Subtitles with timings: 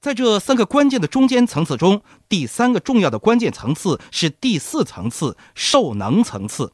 [0.00, 6.72] 在这三个关键的中间层次中，第三个重要的关键层次是第四层次——受能层次。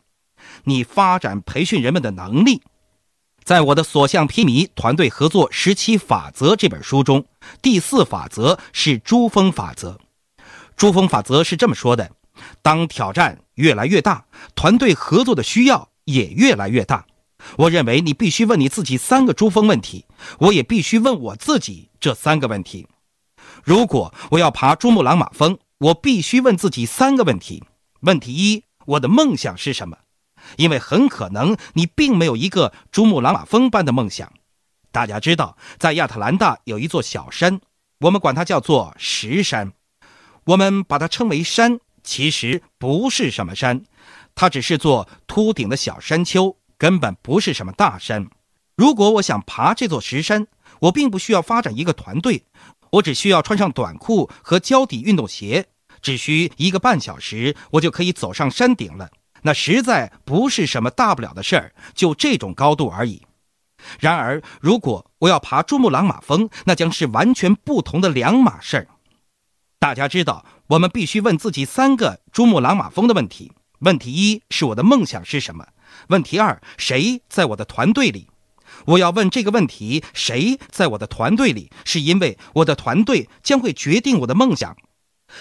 [0.65, 2.63] 你发展培训人们的能力。
[3.43, 7.25] 在我的所向披靡团队合作十七法则这本书中，
[7.61, 9.99] 第四法则是珠峰法则。
[10.77, 12.13] 珠峰法则是这么说的：
[12.63, 17.07] 当挑战越来越大，团队合作的需要也越来越大。
[17.57, 20.05] 我认为你必须问你自己三个珠峰问题，
[20.39, 22.87] 我也必须问我自己这三个问题。
[23.67, 27.65] 如果我要爬珠穆朗玛峰，我必须问自己三个问题。
[28.03, 29.99] 问题一：我的梦想是什么？
[30.57, 34.33] 因为很可能你并没有一个珠穆朗玛峰般的梦想。
[34.93, 37.61] 大家知道，在亚特兰大有一座小山，
[37.99, 39.73] 我们管它叫做石山。
[40.45, 43.83] 我们把它称为山，其实不是什么山，
[44.37, 48.29] 它只是座秃顶的小山丘，根本不是什么大山。
[48.77, 50.47] 如果我想爬这座石山，
[50.79, 52.45] 我并不需要发展一个团队。
[52.97, 55.67] 我只需要穿上短裤和胶底运动鞋，
[56.01, 59.11] 只需一个半小时，我就可以走上山顶了。
[59.43, 63.23] 那实在不是什么大不了的事儿，就这种高度而已。
[64.01, 68.89] 然而，如果我要爬珠穆朗玛峰，那将是完全不同的两码事儿。
[69.79, 75.69] 大家知道，我们必须问自己三个珠穆朗玛峰的问题：问题一是我的梦想是什么？
[76.09, 78.29] 问题二，谁在我的团队里？
[78.87, 81.71] 我要问这个问题：谁在我的团队里？
[81.85, 84.77] 是因为我的团队将会决定我的梦想。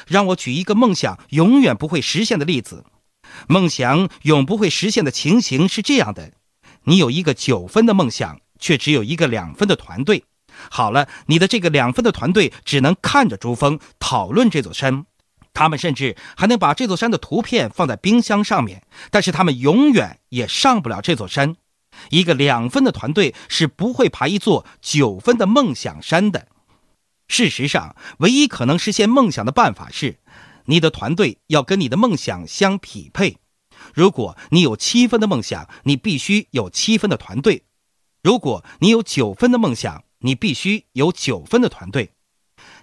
[0.08, 2.86] 让我举一个梦想永远不会实现的例子。
[3.48, 6.34] 梦想永不会实现的情形是这样的：
[6.86, 10.24] 你有一个九分的梦想，却只有一个两分的团队。
[10.72, 15.06] 好了，你的这个两分的团队只能看着珠峰，讨论这座山。
[15.54, 21.56] 他们甚至还能把这座山的图片放在冰箱上面，但是他们永远也上不了这座山。
[22.10, 26.48] 一个两分的团队是不会爬一座九分的梦想山的。
[27.28, 30.20] 事实上，唯一可能实现梦想的办法是，
[30.66, 33.38] 你的团队要跟你的梦想相匹配。
[33.94, 37.64] 如果你有七分的梦想，你必须有七分的团队；
[38.24, 42.12] 如果你有九分的梦想，你必须有九分的团队。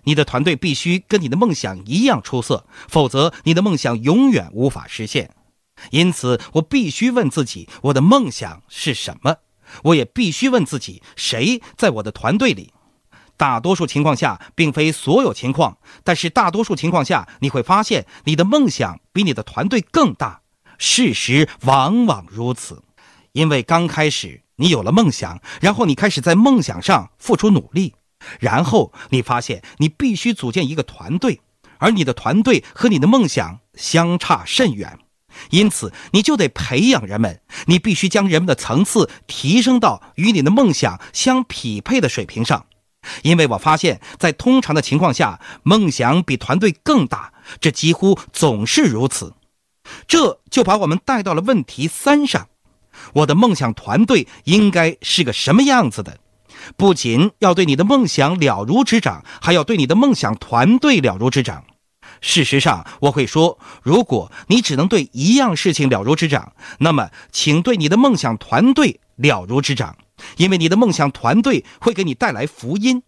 [0.05, 5.35] 你的团队必须跟你的梦想一样出色，否则你的梦想永远无法实现。
[5.91, 9.37] 因此，我必须问自己：我的梦想是什么？
[9.85, 12.73] 我也必须问自己：谁在我的团队里？
[13.37, 20.43] 大多数情况下，并非所有情况，但是大多数情况下，你会发现你的梦想比你的团队更大。
[20.79, 22.83] 事实往往如此，
[23.33, 27.95] 因为刚开始你有了梦想，然后你开始在梦想上付出努力，
[28.39, 31.41] 然后你发现你必须组建一个团队，
[31.79, 34.99] 而你的团队和你的梦想相差甚远。
[35.51, 42.67] 因此，你就得培养人们，你必须将人们的层次提升到与你的梦想相匹配的水平上。
[43.23, 49.35] 因为我发现，在通常的情况下，梦想比团队更大，这几乎总是如此。
[50.07, 52.49] 这就把我们带到了问题三上：
[53.15, 56.19] 我的梦想团队应该是个什么样子的？
[56.77, 61.65] 不仅要对你的梦想了如指掌，还要对你的梦想团队了如指掌。
[62.23, 69.97] 事实上，我会说，如果你只能对一样事情了如指掌，那么请对你的梦想团队了如指掌，
[70.37, 73.03] 因为你的梦想团队会给你带来福音。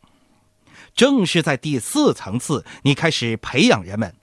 [0.97, 4.15] 正是在第四层次，你开始培养人们。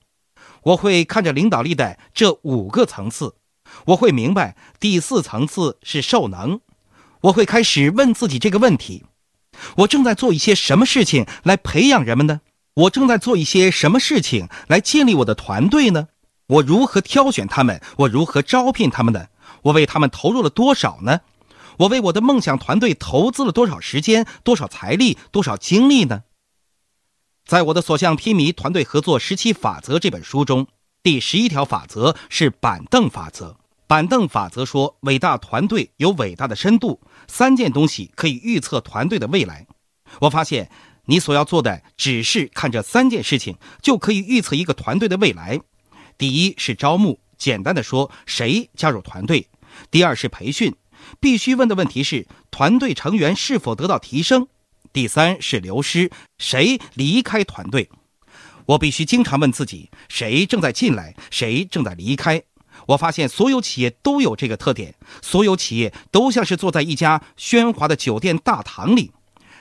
[0.64, 3.36] 我会看着领导力的这五个层次，
[3.88, 6.60] 我会明白第四层次是受能。
[7.22, 9.06] 我会开始问自己这个问题：
[9.78, 12.42] 我正在做一些什么事情来培养人们呢？
[12.74, 16.08] 我正在做一些什么事情来建立我的团队呢？
[16.48, 17.82] 我如何挑选他们？
[17.98, 19.28] 我如何招聘他们呢？
[19.64, 21.20] 我为他们投入了多少呢？
[21.80, 26.24] 我为我的梦想团队投资了多少时间、多少财力、多少精力呢？
[27.46, 30.68] 在我的所向披靡团队合作十七法则这本书中，
[31.04, 33.58] 第十一条法则是板凳法则。
[33.86, 39.68] 板凳法则说，伟大团队有伟大的深度，三件东西可以预测团队的未来。
[40.22, 40.70] 我发现。
[41.12, 45.60] 你所要做的只是看这三件事情，就可以预测一个团队的未来。
[46.18, 49.48] 第一是招募，简单的说，谁加入团队；
[49.92, 50.74] 第二是培训，
[51.20, 54.44] 必须问的问题是团队成员是否得到提升；
[54.94, 57.90] 第三是流失，谁离开团队。
[58.68, 62.42] 我必须经常问自己，谁正在进来，谁正在离开。
[62.88, 69.12] 我发现所有企业都有这个特点，所有企业都像是坐在一家喧哗的酒店大堂里，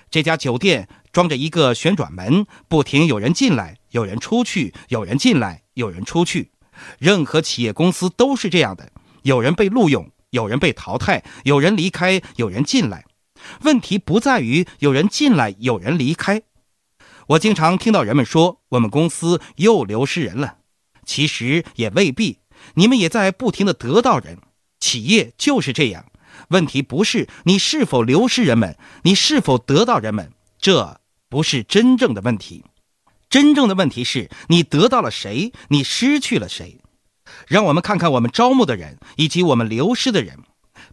[0.09, 0.89] 这家酒店。
[1.13, 6.53] 装着一个旋转门，不停有人进来，有人出去，有人进来，有人出去。
[6.99, 8.93] 任何企业公司都是这样的：
[9.23, 13.05] 有人被录用，有人被淘汰，有人离开，有人进来。
[13.63, 16.43] 问题不在于有人进来，有人离开。
[17.29, 20.59] 我经常听到人们说我们公司又流失人了，
[21.05, 22.39] 其实也未必，
[22.75, 24.39] 你们也在不停的得到人，
[24.79, 26.07] 企业就是这样。
[26.49, 31.00] 问题不是你是否流失人们，你是否得到人们，这
[31.31, 32.65] 不是真正的问题。
[33.31, 36.81] 真正的问题是你得到了谁，你失去了谁。
[37.47, 40.41] 让我们看看我们招募的人以及我们流失的人。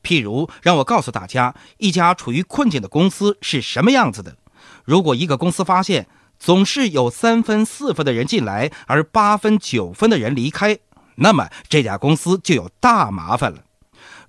[0.04, 4.38] 譬如，让我告诉大家，一家处于困境的公司是什么样子的。
[4.86, 6.08] 如果一个公司发现
[6.40, 10.78] 总是有三分、四分的人进来，而八分、九分的人离开，
[11.16, 13.64] 那么这家公司就有大麻烦了。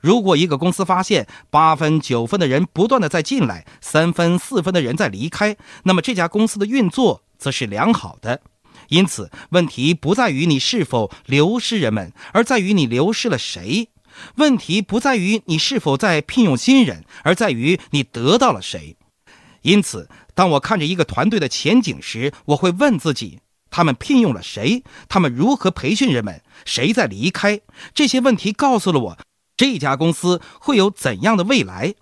[0.01, 8.41] 如果一个公司发现八分、九分的人不断的在进来，三分、四分的人在离开，那么这家公司的运作则是良好的。
[8.89, 13.89] 因此，问题不在于你是否流失人们，而在于你流失了谁；
[14.37, 18.97] 问题不在于你是否在聘用新人，而在于你得到了谁。
[19.63, 23.41] 因此，当我看着一个团队的前景时，我会问自己：
[23.71, 24.85] 他们聘用了谁？
[25.09, 26.41] 他们如何培训人们？
[26.65, 27.61] 谁在离开？
[27.93, 29.19] 这些问题告诉了我。
[29.59, 31.95] 这家公司会有怎样的未来？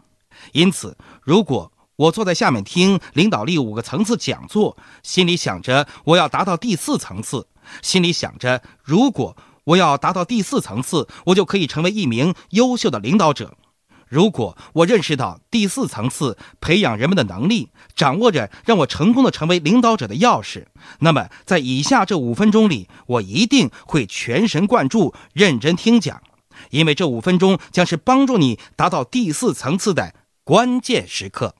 [0.53, 7.49] 因此，如果我坐在下面听领导力五个层次讲座，心里想着我要达到第四层次，
[7.81, 13.57] 心里想着如果我要达到第四层次，我就可以成为一名优秀的领导者。
[14.07, 20.67] 如果我认识到第四层次培养人们的能力，掌握着让我成功的成为领导者的钥匙，
[21.01, 26.23] 那么在以下这五分钟里，我一定会全神贯注、认真听讲。
[26.71, 30.15] 因为这五分钟将是帮助你达到第四层次的
[30.45, 31.55] 关键时刻。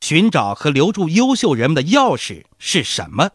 [0.00, 3.30] 寻找和留住优秀人们的钥匙是什么？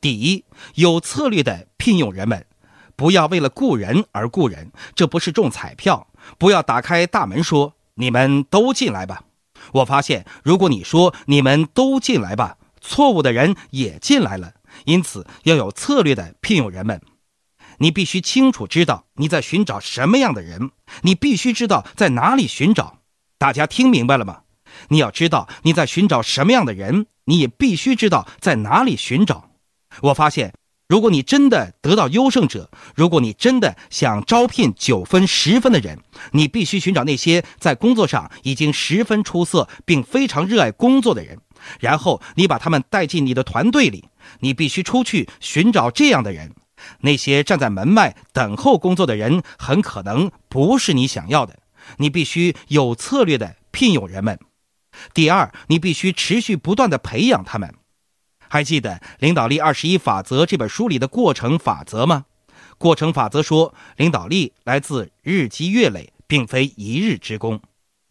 [0.00, 0.44] 第一，
[0.76, 2.46] 有策略的聘用人们，
[2.94, 6.08] 不要为了雇人而雇人，这不是中彩票。
[6.38, 9.24] 不要打开大门说“你们都进来吧”。
[9.74, 14.54] 我发现，如果你说“你们都进来吧”，错误的人也进来了。
[14.84, 17.00] 因此，要有策略的聘用人们。
[17.78, 20.70] 你必须清楚知道你在寻找什么样的人，
[21.02, 22.98] 你必须知道在哪里寻找。
[23.38, 24.40] 大家听明白了吗？
[24.88, 29.50] 你要知道你在寻找什么样的人，你也必须知道在哪里寻找。
[30.02, 30.52] 我发现，
[30.88, 35.98] 如果你真的得到优胜者，如果你真的想招聘九分、十分的人，
[36.32, 41.38] 你必须寻找那些在工作上已经十分出色并非常热爱工作的人，
[41.80, 44.04] 然后你把他们带进你的团队里。
[44.40, 46.52] 你必须出去寻找这样的人。
[47.00, 51.58] 那些站在门外等候工作的人，很可能不是你想要的。
[51.98, 54.38] 你必须有策略的聘用人们。
[55.14, 57.74] 第二，你必须持续不断的培养他们。
[58.48, 62.26] 还记得《领导力二十一法则》这本书里的过程法则吗？
[62.78, 67.60] 过程法则说，领导力来自日积月累，并非一日之功。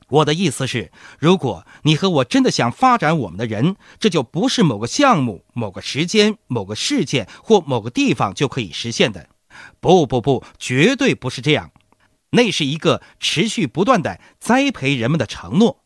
[0.07, 9.29] 我的意思是，如果你和我真的想发展我们的人，这就不是某个项目、某个时间、某个事件或某个地方就可以实现的。
[9.79, 11.71] 不不不，绝对不是这样。
[12.31, 15.83] 那是一个持续不断的栽培人们的承诺。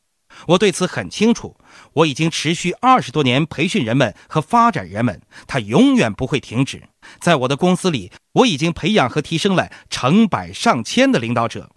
[0.48, 1.58] 我对此很清楚。
[1.94, 6.84] 我已经持续二十多年培训人们和发展人们，它永远不会停止。
[7.20, 11.72] 在我的公司里，我已经培养和提升了成百上千的领导者。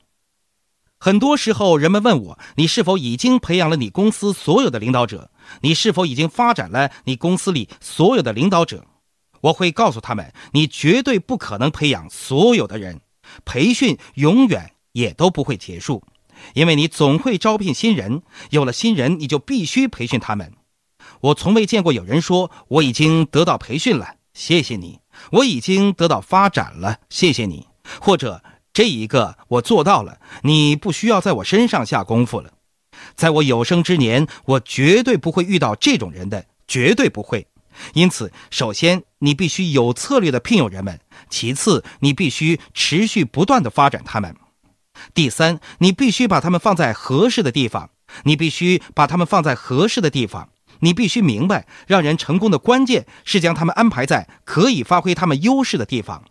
[1.05, 5.33] 很多时候，人们问我：“你是否已经培养了你公司所有的领导者？
[5.63, 8.87] 你是否已经发展了你公司里所有的领导者？”
[9.43, 13.01] 我会告诉他们：“你绝对不可能培养所有的人，
[13.44, 16.05] 培训永远也都不会结束，
[16.55, 18.23] 因为你总会招聘新人。
[18.51, 20.53] 有了新人，你就必须培训他们。
[21.21, 25.01] 我从未见过有人说我已经得到培训了，谢谢你；
[25.32, 27.67] 我已经得到发展了，谢谢你，
[28.01, 32.52] 或者。”这一个我做到了，你不需要在我身上下功夫了。
[33.14, 37.46] 在我有生之年，我绝对不会遇到这种人的，绝对不会。
[37.94, 40.96] 因此，首先你必须有策略的聘用人们；
[41.29, 44.32] 其次，你必须持续不断的发展他们；
[45.12, 47.91] 第三，你必须把他们放在合适的地方。
[48.24, 50.50] 你必须把他们放在合适的地方。
[50.81, 56.24] 你必须明白，让人成功的关键是将他们安排在可以发挥他们优势的地方。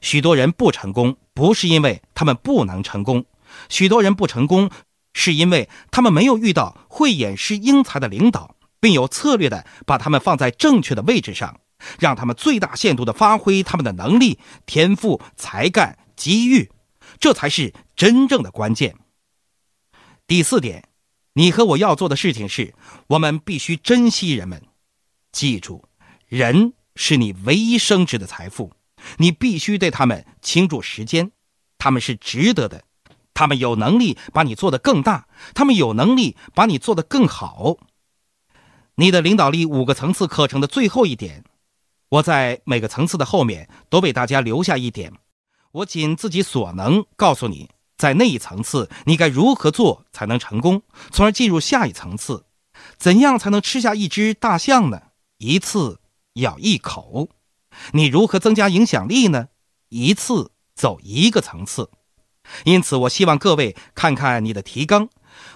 [0.00, 3.22] 许多人不成功，不是因为他们不能成功；
[3.68, 4.70] 许多人不成功，
[5.14, 11.60] 是因为他们没有遇到慧眼识英才的领导，并有策略的把他们放在正确的位置上，
[11.98, 16.70] 让他们最大限度的发挥他们的能力、天赋、才干、机遇，
[17.18, 18.96] 这才是真正的关键。
[20.26, 20.84] 第四点，
[21.34, 22.74] 你和我要做的事情是，
[23.08, 24.62] 我们必须珍惜人们。
[25.32, 25.84] 记住，
[26.26, 28.72] 人是你唯一升值的财富。
[29.16, 31.32] 你必须对他们倾注时间，
[31.78, 32.84] 他们是值得的，
[33.34, 37.76] 他们有能力把你做得更大，他们有能力把你做得更好。
[38.96, 41.44] 你的领导力五个层次课程的最后一点，
[42.08, 45.12] 我在每个层次的后面都为大家留下一点，
[45.72, 52.44] 我尽自己所能告诉你，在那一层次你该如何做才能成功，从而进入下一层次。
[52.96, 55.02] 怎样才能吃下一只大象呢？
[55.38, 56.00] 一次
[56.34, 57.28] 咬一口。
[57.92, 59.48] 你如何增加影响力呢？
[59.88, 61.90] 一次走一个层次。
[62.64, 65.08] 因此，我希望各位看看你的提纲。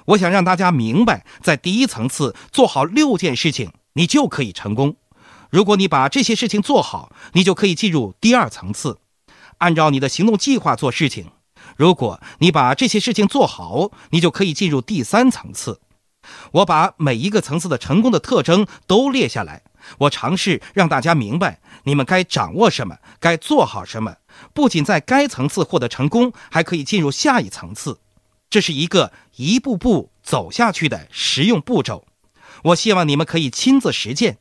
[0.07, 4.97] 我想让大家明白，在第一层次做好六件事情，你就可以成功。
[5.51, 8.99] 如果你把这些事情做好，你就可以进入第二层次，
[9.59, 11.31] 按照你的行动计划做事情。
[11.77, 15.81] 如果你把这些事情做好，你就可以进入第三层次。
[16.53, 19.63] 我把每一个层次的成功的特征都列下来，
[19.99, 24.17] 我尝试让大家明白你们该掌握什么，该做好什么。
[24.55, 28.01] 不仅在该层次获得成功，还可以进入下一层次。
[28.49, 32.07] 这是一个一步步走下去的实用步骤，
[32.65, 34.39] 我希望你们可以亲自实践。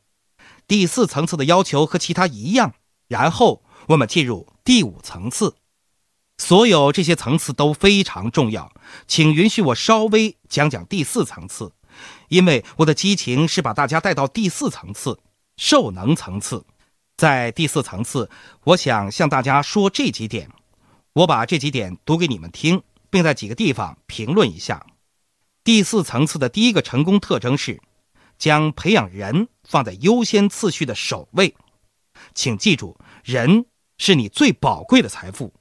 [0.67, 2.74] 第四层次的要求和其他一样，
[3.07, 5.55] 然后我们进入第五层次。
[6.38, 8.74] 所有这些层次都非常重要，
[9.07, 11.71] 请允许我稍微讲讲第四层次，
[12.29, 15.19] 因为我的激情是把大家带到第四层次——
[15.62, 16.65] 受能层次。
[17.15, 18.32] 在第四层次，
[18.63, 20.50] 我想向大家说这几点，
[21.13, 22.82] 我把这几点读给你们听。
[23.12, 24.88] 并在几个地方评论一下。
[25.65, 27.82] 第四层次的第一个成功特征是，
[28.39, 31.53] 将培养人放在优先次序的首位。
[32.34, 33.65] 请记住，人
[33.98, 35.53] 是你最宝贵的财富。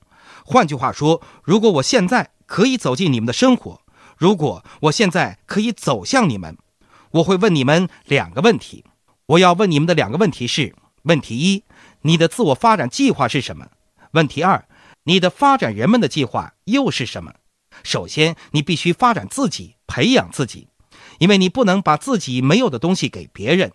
[0.44, 3.82] 换句话说，如果我现在可以走进你们的生活，
[4.16, 6.56] 如果我现在可以走向你们，
[7.10, 8.84] 我会问你们两个问题。
[9.30, 11.62] 我要问你们的两个问题是：问题一，
[12.02, 13.68] 你的自我发展计划是什么？
[14.10, 14.66] 问题二，
[15.04, 17.34] 你的发展人们的计划又是什么？
[17.84, 20.66] 首先，你必须发展自己，培养自己，
[21.20, 23.72] 因为你不能把自己没有的东西给别人。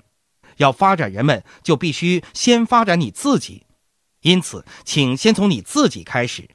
[0.57, 3.65] 要发展人们，就必须先发展你自己。
[4.24, 6.50] 因此，请先从你自己开始。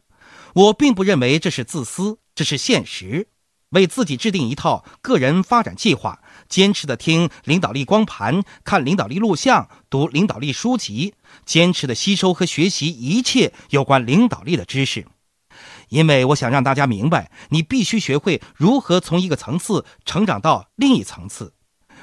[0.53, 3.29] 我并不认为这是自私，这是现实。
[3.71, 11.15] 为自己制定一套个人发展计划，坚持的听领导力光盘，看领导力录像，读领导力书籍，
[11.47, 15.07] 坚持的吸收和学习一切有关领导力的知识。
[15.89, 21.55] 因为我想让大家明白，你必须学会如何从一个层次成长到另一层次。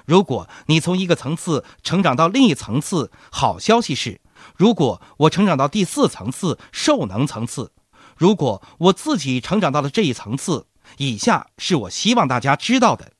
[0.05, 4.21] 如果你从一个层次成长到另一层次，好消息是，
[4.55, 7.73] 如果我成长到第四层次受能层次，
[8.15, 13.11] 如果我自己成长到了这一层次，以下是我希望大家知道的：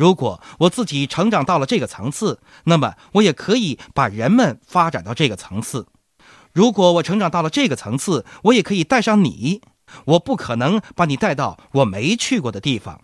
[0.00, 5.88] 如果我自己成长到了这个层次，那么我也可以把人们发展到这个层次。
[6.54, 9.60] 如果我成长到了这个层次，我也可以带上你。
[10.06, 13.02] 我不可能把你带到我没去过的地方。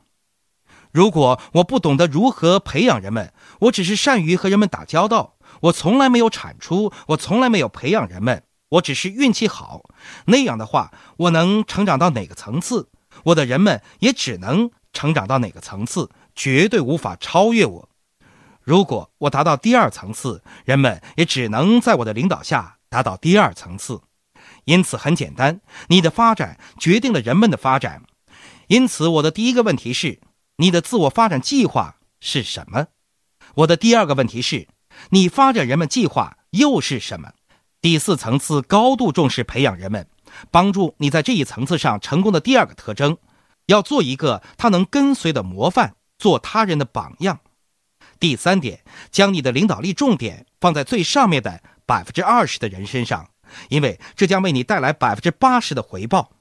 [0.90, 9.82] 如果我不懂得如何培养人们，我只是善于和人们打交道，我从来没有产出，我从来没有培养人们，我只是运气好。
[10.28, 12.88] 那样的话，我能成长到哪个层次？
[13.24, 17.88] 我的人们也只能成长到哪个层次，绝对无法超越我。
[18.62, 24.02] 如果我达到第二层次，人们也只能在我的领导下达到第二层次。
[24.64, 28.02] 因此很简单，你的发展决定了人们的发展。
[28.66, 30.20] 因此，我的第一个问题是：
[30.56, 32.88] 你的自我发展计划是什么？
[33.56, 34.68] 我的第二个问题是：
[35.10, 37.32] 你发展人们计划又是什么？
[37.80, 40.08] 第四层次高度重视培养人们，
[40.50, 43.18] 帮助你在这一层次上成功的第二个特征，
[43.66, 47.40] 要做一个他能跟随的模范，做他人的榜样。
[48.18, 53.30] 第三点，将你的领导力重点放在最上面的百分之二十的人身上。
[53.68, 56.32] 因为这将为你带来百分之八十的回报。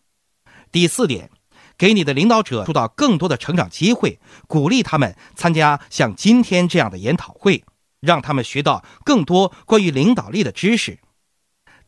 [0.71, 1.29] 第四点，
[1.77, 7.63] 给你的领导者创造更多的成长机会，鼓励他们参加像今天这样的研讨会，
[7.99, 10.99] 让他们学到更多关于领导力的知识。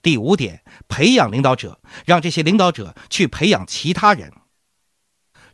[0.03, 4.31] 第五点，培养领导者，让这些领导者去培养其他人。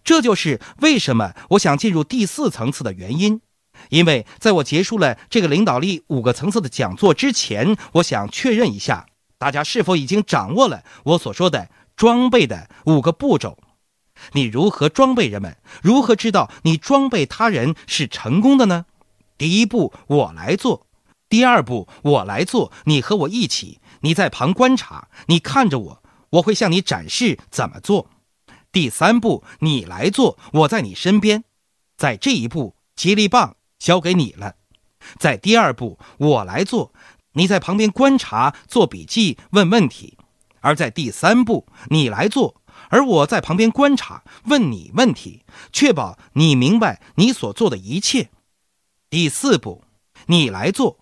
[0.03, 3.41] 这就是为什么我想进入第四层次的原因。
[3.89, 9.07] 因为在我结束了这个领导力五个层次的讲座之前，我想确认一下。
[9.37, 13.57] 大家是否已经掌握了我所说的装备的五个步骤？
[14.33, 15.57] 你如何装备人们？
[15.81, 18.85] 如何知道你装备他人是成功的呢？
[19.37, 20.85] 第一步，我来做；
[21.27, 28.11] 第二步，我来做，你和我一起，你在旁观察，你看着我，我会向你展示怎么做。
[28.73, 31.43] 第三步，你来做，我在你身边，
[31.95, 34.55] 在这一步，接力棒交给你了。
[35.19, 36.91] 在第二步，我来做。
[37.33, 40.17] 你在旁边观察、做笔记、问问题，
[40.61, 48.31] 而在第三步你来做，而我在旁边观察、问你问题，确保你明白你所做的一切。
[49.11, 49.83] 第四步，
[50.25, 50.99] 你来做。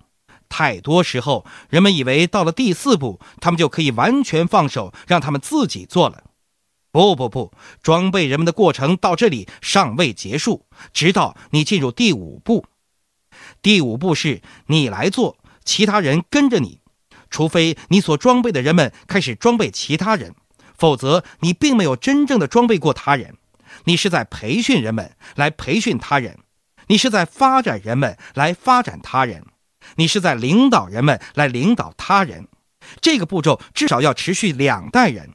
[0.49, 6.25] 太多时候，人们以为到了第四步，他们就可以完全放手，让他们自己做了。
[6.91, 12.65] 不不不，装备人们的过程到这里尚未结束，直到你进入第五步。
[13.62, 16.81] 第五步是你来做，其他人跟着你，
[17.29, 20.36] 除非你所装备的人们开始装备其他人，
[20.77, 23.38] 否则你并没有真正的装备过他人。
[23.86, 26.39] 你是在培训人们来培训他人，
[26.88, 29.45] 你是在发展人们来发展他人。
[29.95, 32.48] 你是在领导人们来领导他人，
[33.00, 35.31] 这个步骤至少要持续两代人。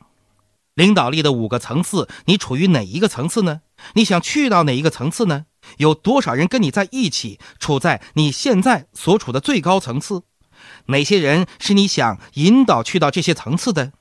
[0.76, 3.62] 领导力的五个层次，你处于哪一个层次呢？
[3.94, 5.46] 你想去到哪一个层次呢？
[5.78, 10.24] 有多少人跟你在一起，处在你现在所处的最高层次？
[10.88, 13.94] 哪些人是你想引导去到这些层次的？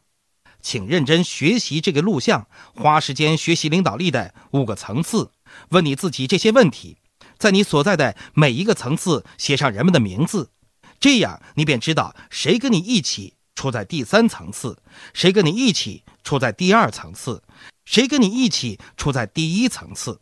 [0.61, 5.31] 请认真学习这个录像，花时间学习领导力的五个层次，
[5.69, 6.97] 问你自己这些问题。
[7.37, 10.51] 在你所在的每一个层次写上人们的名字，
[10.99, 14.77] 这样你便知道谁跟你一起处在第三层次，
[15.13, 17.41] 谁跟你一起处在第二层次，
[17.85, 20.19] 谁跟你一起处在第一层次。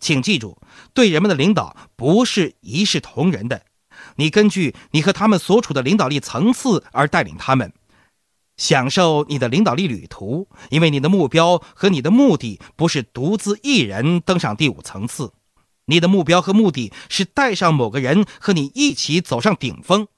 [0.00, 0.58] 请记住，
[0.92, 3.66] 对人们的领导不是一视同仁的，
[4.16, 7.72] 你根据你和他们所处的领导力层次而带领他们，
[8.56, 10.48] 享受你的领导力旅途。
[10.70, 15.32] 因为你的目标和你的目的不是独自一人登上第五层次。
[15.86, 20.08] 你的目标和目的是带上某个人和你一起走上顶峰，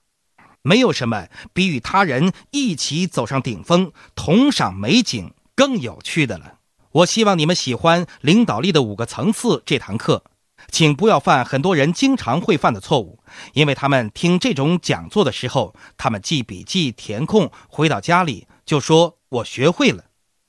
[0.66, 6.54] 没有什么比与他人一起走上顶峰、同赏美景更有趣的了。
[6.90, 10.24] 我希望你们喜欢领导力的五个层次这堂课，
[10.68, 13.20] 请不要犯很多人经常会犯的错误，
[13.52, 20.06] 因为他们听这种讲座的时候，他们记笔记、填空，回到家里就说“我学会了”，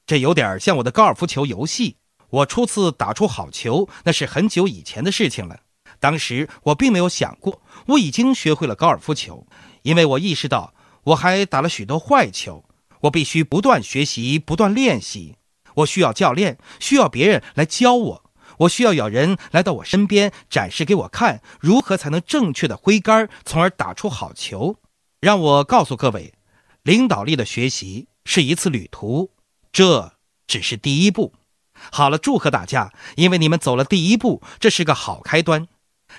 [0.07, 1.97] 这有点像我的高尔夫球游戏。
[2.29, 5.59] 我初次打出好球，那是很久以前的事情了。
[5.99, 9.47] 当时我并没有想过我已经学会了高尔夫球，
[9.87, 10.73] 因为我意识到
[11.05, 12.65] 我还打了许多坏球。
[13.03, 15.37] 我必须不断学习，不断练习。
[15.75, 18.31] 我需要教练，需要别人来教我。
[18.59, 24.75] 我需要有人来到我身边，展示给我看如何才能正确的挥杆，从而打出好球。
[25.21, 26.33] 让我告诉各位，
[26.83, 29.31] 领导力的学习是一次旅途，
[29.71, 31.33] 这只是第一步。
[31.91, 35.67] 好了，祝贺大家，因为你们走了第一步，这是个好开端。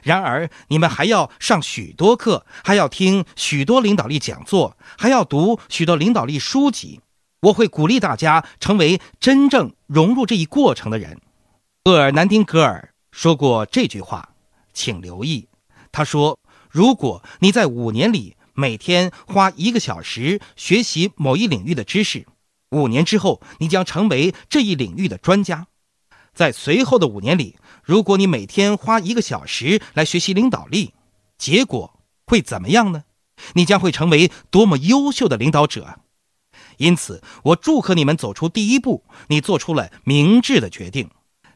[0.03, 7.01] 然而，你们还要上许多课，还要听许多领导力讲座，还要读许多领导力书籍。
[7.43, 11.21] 我会鼓励大家成为真正融入这一过程的人。
[11.85, 14.31] 厄尔南丁格尔说过这句话，
[14.73, 15.49] 请留意。
[15.93, 16.39] 他说
[16.71, 22.27] ：“如果你在五年里每天花一个小时学习某一领域的知识。”
[22.71, 25.69] 五年之后，你将成为这一领域的专家。
[26.39, 30.95] 在随后的五年里，如果你每天花一个小时来学习领导力，
[31.37, 33.03] 结果会怎么样呢？
[33.55, 35.99] 你将会成为多么优秀的领导者！
[36.77, 41.11] 因此，我祝贺你们走出第一步，你做出了明智的决定。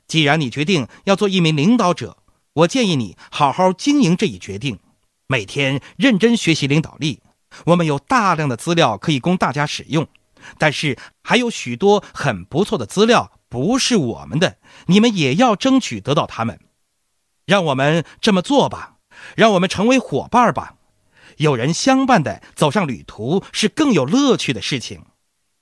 [0.08, 2.18] 既然你决定要做一名领导者，
[2.54, 4.80] 我建议你好好经营这一决定，
[5.28, 7.20] 每天认真学习领导力。
[7.66, 10.08] 我们有大量的资料可以供大家使用。
[10.58, 16.58] 但是还有许多很不错的资料不是我们的，你们也要争取得到他们。
[17.44, 18.96] 让我们这么做吧，
[19.36, 20.76] 让我们成为伙伴吧。
[21.36, 25.04] 有人相伴的走上旅途是更有乐趣的事情。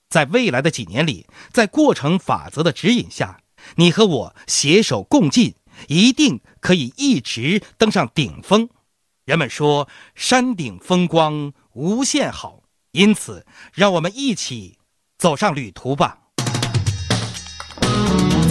[0.07, 3.41] 在未来的几年里，在过程法则的指引下，
[3.75, 5.55] 你和我携手共进，
[5.89, 8.69] 一定可以一直登上顶峰。
[9.25, 12.63] 人们说，山顶风光无限好。
[12.93, 14.77] 因此，让我们一起
[15.17, 16.19] 走上旅途吧。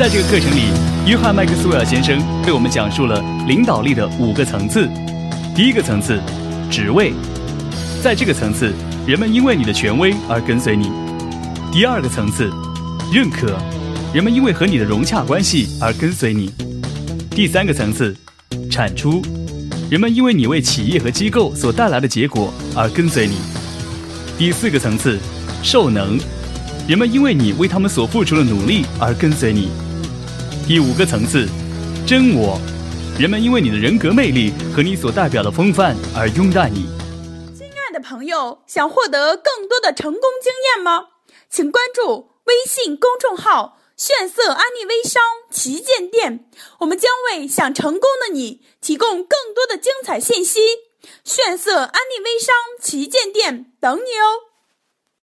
[0.01, 0.63] 在这个课程里，
[1.07, 4.89] 约翰·麦克斯韦尔先生为我们讲述了领导力的五个层次。
[5.55, 6.19] 第一个层次，
[6.71, 7.13] 职位，
[8.03, 8.73] 在这个层次，
[9.07, 10.91] 人们因为你的权威而跟随你。
[11.71, 12.51] 第二个层次，
[13.13, 13.59] 认可，
[14.15, 16.51] 人们因为和你的融洽关系而跟随你。
[17.33, 18.17] 第三个层次，
[18.71, 19.21] 产出，
[19.91, 23.35] 人们因为你为企业和机构所带来的结果而跟随你。
[24.39, 25.19] 第四个层次，
[25.63, 26.19] 受能，
[26.89, 29.69] 人们因为你为他们所付出的努力而跟随你。
[30.67, 31.49] 第五个层次，
[32.07, 32.57] 真我，
[33.19, 36.87] 人们因为你的人格魅力和你所代表的风范而拥戴你。
[37.57, 41.09] 亲爱的朋友，想获得更多的成功经验吗？
[41.51, 45.21] 请关注微信公众号“炫色安利微商
[45.51, 50.61] 旗舰店”，我们将为想成功的你提供更多的精彩信息。
[51.25, 54.50] 炫色安利微商旗舰店等你哦！